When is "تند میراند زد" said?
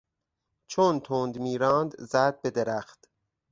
0.99-2.41